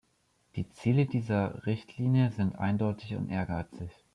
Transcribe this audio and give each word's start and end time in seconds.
Die 0.55 0.67
Ziele 0.67 1.05
dieser 1.05 1.63
Richtlinie 1.67 2.31
sind 2.31 2.57
eindeutig 2.57 3.13
und 3.13 3.29
ehrgeizig. 3.29 3.91